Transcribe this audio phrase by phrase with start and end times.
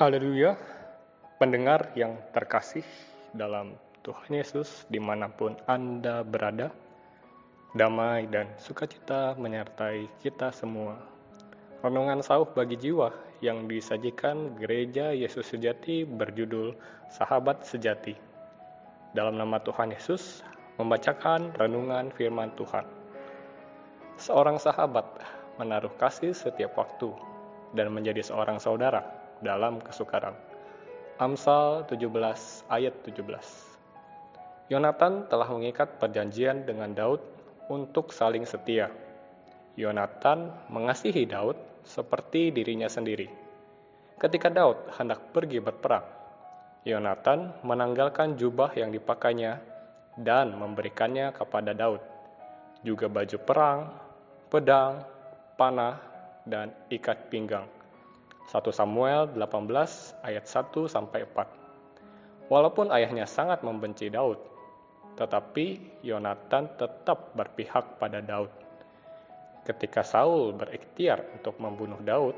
[0.00, 0.56] Haleluya,
[1.36, 2.80] pendengar yang terkasih
[3.36, 6.72] dalam Tuhan Yesus di mana pun Anda berada,
[7.76, 10.96] damai dan sukacita menyertai kita semua.
[11.84, 13.12] Renungan sauh bagi jiwa
[13.44, 16.72] yang disajikan Gereja Yesus Sejati berjudul
[17.12, 18.16] Sahabat Sejati.
[19.12, 20.40] Dalam nama Tuhan Yesus,
[20.80, 22.88] membacakan renungan firman Tuhan.
[24.16, 25.04] Seorang sahabat
[25.60, 27.12] menaruh kasih setiap waktu
[27.76, 30.36] dan menjadi seorang saudara dalam kesukaran.
[31.20, 33.20] Amsal 17 ayat 17.
[34.72, 37.20] Yonatan telah mengikat perjanjian dengan Daud
[37.68, 38.88] untuk saling setia.
[39.76, 43.28] Yonatan mengasihi Daud seperti dirinya sendiri.
[44.20, 46.04] Ketika Daud hendak pergi berperang,
[46.84, 49.60] Yonatan menanggalkan jubah yang dipakainya
[50.16, 52.00] dan memberikannya kepada Daud,
[52.80, 53.80] juga baju perang,
[54.48, 55.04] pedang,
[55.56, 56.00] panah,
[56.48, 57.79] dan ikat pinggang.
[58.50, 62.50] 1 Samuel 18 ayat 1 sampai 4.
[62.50, 64.42] Walaupun ayahnya sangat membenci Daud,
[65.14, 68.50] tetapi Yonatan tetap berpihak pada Daud.
[69.62, 72.34] Ketika Saul berikhtiar untuk membunuh Daud,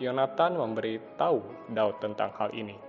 [0.00, 1.44] Yonatan memberitahu
[1.76, 2.80] Daud tentang hal ini.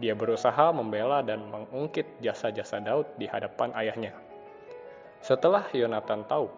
[0.00, 4.16] Dia berusaha membela dan mengungkit jasa-jasa Daud di hadapan ayahnya.
[5.20, 6.48] Setelah Yonatan tahu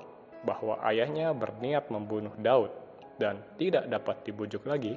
[0.46, 2.70] bahwa ayahnya berniat membunuh Daud
[3.20, 4.96] dan tidak dapat dibujuk lagi,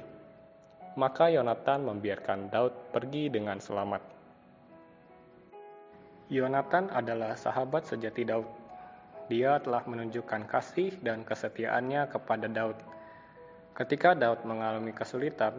[0.96, 4.00] maka Yonatan membiarkan Daud pergi dengan selamat.
[6.32, 8.48] Yonatan adalah sahabat sejati Daud.
[9.28, 12.78] Dia telah menunjukkan kasih dan kesetiaannya kepada Daud.
[13.76, 15.52] Ketika Daud mengalami kesulitan,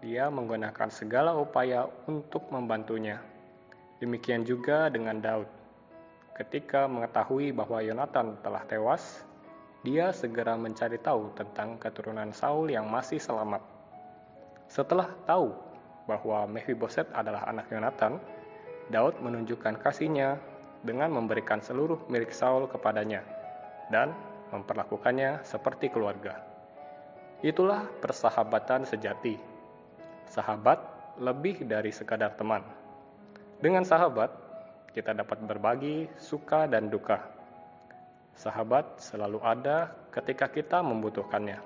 [0.00, 3.20] dia menggunakan segala upaya untuk membantunya.
[3.98, 5.50] Demikian juga dengan Daud.
[6.38, 9.26] Ketika mengetahui bahwa Yonatan telah tewas,
[9.86, 13.62] dia segera mencari tahu tentang keturunan Saul yang masih selamat.
[14.66, 15.54] Setelah tahu
[16.10, 18.18] bahwa Mephiboset adalah anak Yonatan,
[18.90, 20.42] Daud menunjukkan kasihnya
[20.82, 23.22] dengan memberikan seluruh milik Saul kepadanya
[23.94, 24.10] dan
[24.50, 26.42] memperlakukannya seperti keluarga.
[27.38, 29.38] Itulah persahabatan sejati.
[30.26, 30.82] Sahabat
[31.22, 32.66] lebih dari sekadar teman.
[33.62, 34.34] Dengan sahabat,
[34.90, 37.37] kita dapat berbagi suka dan duka
[38.38, 41.58] Sahabat selalu ada ketika kita membutuhkannya.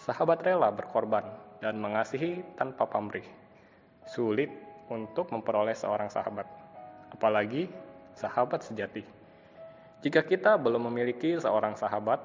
[0.00, 1.28] Sahabat rela berkorban
[1.60, 3.28] dan mengasihi tanpa pamrih.
[4.08, 4.48] Sulit
[4.88, 6.48] untuk memperoleh seorang sahabat,
[7.12, 7.68] apalagi
[8.16, 9.04] sahabat sejati.
[10.00, 12.16] Jika kita belum memiliki seorang sahabat,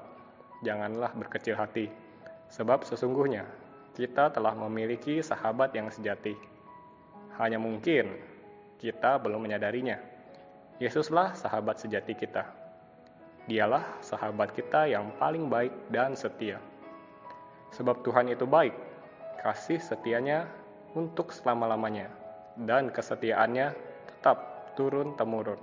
[0.64, 1.92] janganlah berkecil hati,
[2.48, 3.44] sebab sesungguhnya
[3.92, 6.32] kita telah memiliki sahabat yang sejati.
[7.36, 8.08] Hanya mungkin
[8.80, 10.00] kita belum menyadarinya.
[10.80, 12.69] Yesuslah sahabat sejati kita.
[13.48, 16.60] Dialah sahabat kita yang paling baik dan setia.
[17.72, 18.74] Sebab Tuhan itu baik,
[19.40, 20.50] kasih setianya
[20.92, 22.10] untuk selama-lamanya,
[22.58, 23.72] dan kesetiaannya
[24.10, 25.60] tetap turun-temurun.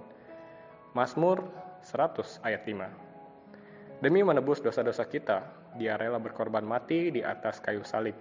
[0.95, 1.43] Mazmur
[1.83, 5.45] 100 ayat 5 Demi menebus dosa-dosa kita,
[5.75, 8.13] dia rela berkorban mati di atas kayu salib.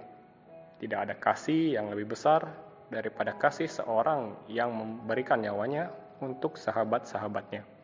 [0.77, 2.45] Tidak ada kasih yang lebih besar
[2.89, 7.76] daripada kasih seorang yang memberikan nyawanya untuk sahabat-sahabatnya.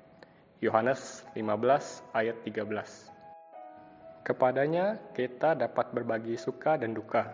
[0.63, 2.71] Yohanes 15 ayat 13.
[4.23, 7.27] Kepadanya kita dapat berbagi suka dan duka.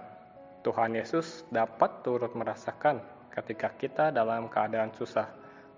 [0.65, 5.29] Tuhan Yesus dapat turut merasakan ketika kita dalam keadaan susah,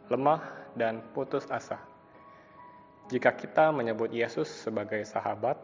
[0.06, 0.38] lemah,
[0.78, 1.82] dan putus asa.
[3.10, 5.58] Jika kita menyebut Yesus sebagai sahabat,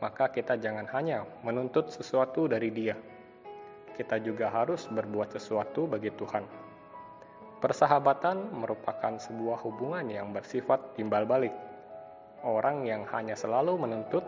[0.00, 2.96] maka kita jangan hanya menuntut sesuatu dari Dia.
[3.92, 6.68] Kita juga harus berbuat sesuatu bagi Tuhan.
[7.58, 11.50] Persahabatan merupakan sebuah hubungan yang bersifat timbal balik.
[12.46, 14.22] Orang yang hanya selalu menuntut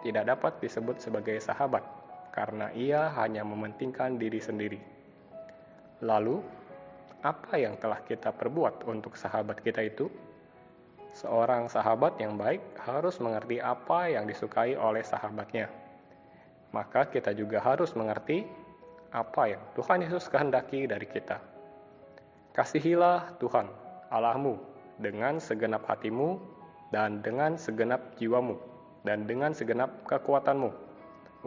[0.00, 1.84] tidak dapat disebut sebagai sahabat
[2.32, 4.80] karena ia hanya mementingkan diri sendiri.
[6.00, 6.40] Lalu,
[7.20, 10.08] apa yang telah kita perbuat untuk sahabat kita itu?
[11.12, 15.68] Seorang sahabat yang baik harus mengerti apa yang disukai oleh sahabatnya.
[16.72, 18.48] Maka kita juga harus mengerti
[19.12, 21.49] apa yang Tuhan Yesus kehendaki dari kita.
[22.50, 23.70] Kasihilah Tuhan
[24.10, 24.58] Allahmu
[24.98, 26.42] dengan segenap hatimu
[26.90, 28.58] dan dengan segenap jiwamu
[29.06, 30.74] dan dengan segenap kekuatanmu.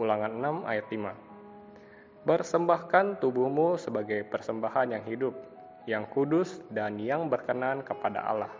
[0.00, 2.24] Ulangan 6 ayat 5.
[2.24, 5.36] Bersembahkan tubuhmu sebagai persembahan yang hidup,
[5.84, 8.52] yang kudus dan yang berkenan kepada Allah.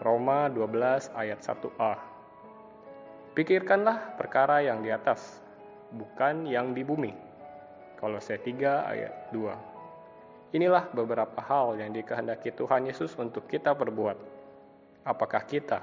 [0.00, 1.92] Roma 12 ayat 1a.
[3.36, 5.44] Pikirkanlah perkara yang di atas,
[5.92, 7.12] bukan yang di bumi.
[8.00, 9.69] Kolose 3 ayat 2.
[10.50, 14.18] Inilah beberapa hal yang dikehendaki Tuhan Yesus untuk kita perbuat.
[15.06, 15.78] Apakah kita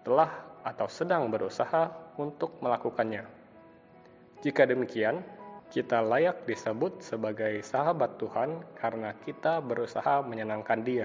[0.00, 0.32] telah
[0.64, 3.28] atau sedang berusaha untuk melakukannya?
[4.40, 5.20] Jika demikian,
[5.68, 11.04] Kita layak disebut sebagai sahabat Tuhan karena kita berusaha menyenangkan Dia.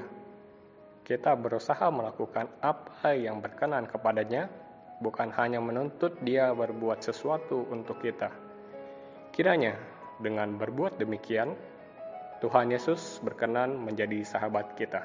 [1.04, 4.48] Kita berusaha melakukan apa yang berkenan kepadanya,
[5.04, 8.32] bukan hanya menuntut Dia berbuat sesuatu untuk kita.
[9.36, 9.76] Kiranya
[10.24, 11.60] dengan berbuat demikian,
[12.44, 15.00] Tuhan Yesus berkenan menjadi sahabat kita.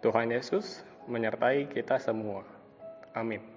[0.00, 2.48] Tuhan Yesus menyertai kita semua.
[3.12, 3.55] Amin.